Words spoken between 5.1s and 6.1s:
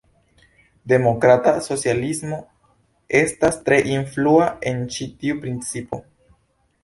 tiu principo.